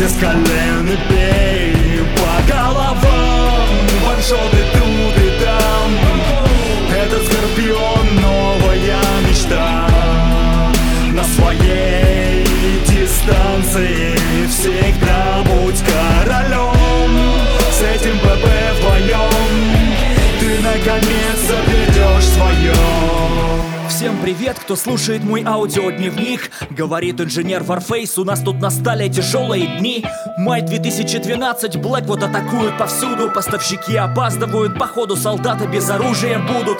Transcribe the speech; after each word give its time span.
Поднимайся 0.00 0.08
с 0.08 0.18
колен 0.18 0.88
и 0.88 0.96
бей 1.12 2.00
по 2.16 2.52
головам. 2.52 2.96
Ваншоты 4.06 4.64
тут 4.72 5.16
и 5.18 5.44
там. 5.44 5.90
Этот 6.90 7.22
скорпион 7.26 8.06
новая 8.16 9.02
мечта. 9.28 9.88
На 11.12 11.24
своей 11.24 12.46
дистанции 12.86 14.16
Всегда 14.48 15.42
будь 15.44 15.82
королем. 15.82 17.10
С 17.70 17.82
этим 17.82 18.18
ПП 18.20 18.46
вдвоем. 18.78 19.30
Ты 20.40 20.62
заберешь 20.62 21.00
свое 21.00 21.19
Всем 24.10 24.22
привет, 24.22 24.58
кто 24.58 24.74
слушает 24.74 25.22
мой 25.22 25.44
аудиодневник. 25.46 26.50
Говорит 26.70 27.20
инженер 27.20 27.62
Warface, 27.62 28.20
у 28.20 28.24
нас 28.24 28.40
тут 28.40 28.60
настали 28.60 29.08
тяжелые 29.08 29.78
дни. 29.78 30.04
Май 30.36 30.62
2012, 30.62 31.76
Блэквуд 31.76 32.24
атакуют 32.24 32.76
повсюду. 32.76 33.30
Поставщики 33.30 33.94
опаздывают, 33.94 34.76
походу 34.76 35.14
солдаты 35.14 35.68
без 35.68 35.88
оружия 35.88 36.40
будут. 36.40 36.78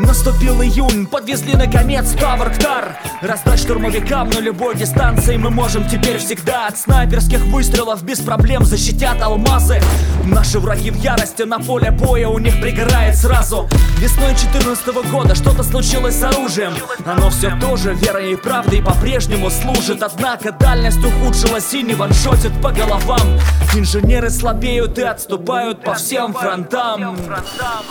Наступил 0.00 0.60
июнь, 0.60 1.06
подвезли 1.06 1.54
наконец 1.54 2.10
Таварктар 2.18 2.98
Раздать 3.22 3.60
штурмовикам 3.60 4.30
на 4.30 4.40
любой 4.40 4.74
дистанции 4.74 5.36
Мы 5.36 5.50
можем 5.50 5.88
теперь 5.88 6.18
всегда. 6.18 6.66
От 6.66 6.76
снайперских 6.76 7.38
выстрелов 7.44 8.02
Без 8.02 8.18
проблем 8.18 8.64
защитят 8.64 9.22
алмазы. 9.22 9.80
Наши 10.24 10.58
враги 10.58 10.90
в 10.90 10.96
ярости, 10.96 11.42
на 11.42 11.60
поле 11.60 11.92
боя 11.92 12.28
у 12.28 12.38
них 12.38 12.60
пригорает 12.60 13.16
сразу. 13.16 13.68
Весной 13.98 14.34
14 14.34 14.86
года 15.10 15.34
что-то 15.34 15.62
случилось 15.62 16.16
с 16.18 16.22
оружием. 16.22 16.72
Оно 17.04 17.30
все 17.30 17.56
тоже 17.60 17.94
верой 17.94 18.32
и 18.32 18.36
правдой 18.36 18.82
по-прежнему 18.82 19.50
служит. 19.50 20.02
Однако 20.02 20.52
дальность 20.52 21.04
ухудшилась 21.04 21.72
и 21.74 21.82
не 21.82 21.94
ваншотит 21.94 22.52
по 22.60 22.70
головам. 22.70 23.20
Инженеры 23.74 24.30
слабеют 24.30 24.98
и 24.98 25.02
отступают 25.02 25.82
по 25.82 25.94
всем 25.94 26.32
фронтам. 26.32 27.16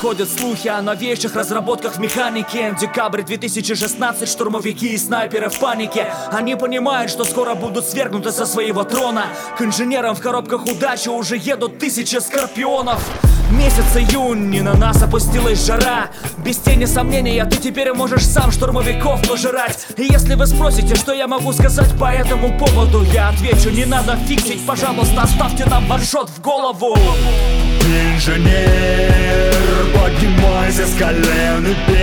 Ходят 0.00 0.28
слухи 0.30 0.68
о 0.68 0.82
новейших 0.82 1.34
разработках 1.34 1.96
в 1.96 1.98
механике 1.98 2.76
Декабрь 2.78 3.22
2016, 3.22 4.28
штурмовики 4.28 4.88
и 4.88 4.98
снайперы 4.98 5.17
в 5.26 5.58
панике. 5.58 6.06
Они 6.30 6.54
понимают, 6.54 7.10
что 7.10 7.24
скоро 7.24 7.54
будут 7.54 7.84
свергнуты 7.84 8.30
со 8.30 8.46
своего 8.46 8.84
трона. 8.84 9.26
К 9.58 9.62
инженерам 9.62 10.14
в 10.14 10.20
коробках 10.20 10.64
удачи 10.66 11.08
уже 11.08 11.36
едут 11.36 11.78
тысячи 11.78 12.16
скорпионов. 12.16 13.02
Месяц 13.50 13.96
июнь, 13.96 14.54
и 14.54 14.60
на 14.60 14.74
нас 14.74 15.02
опустилась 15.02 15.66
жара. 15.66 16.10
Без 16.38 16.58
тени 16.58 16.84
сомнения, 16.84 17.44
ты 17.46 17.56
теперь 17.56 17.92
можешь 17.92 18.24
сам 18.24 18.52
штурмовиков 18.52 19.26
пожирать. 19.26 19.86
И 19.96 20.04
если 20.04 20.34
вы 20.34 20.46
спросите, 20.46 20.94
что 20.94 21.12
я 21.12 21.26
могу 21.26 21.52
сказать 21.52 21.98
по 21.98 22.12
этому 22.12 22.56
поводу 22.56 23.02
Я 23.02 23.30
отвечу, 23.30 23.70
не 23.70 23.86
надо 23.86 24.16
фиксить, 24.28 24.64
пожалуйста, 24.64 25.22
оставьте 25.22 25.64
нам 25.64 25.86
ваншот 25.86 26.30
в 26.30 26.40
голову. 26.40 26.96
Инженер, 28.14 29.56
поднимайся 29.94 30.86
с 30.86 30.94
колен 30.96 31.66
и 31.66 31.97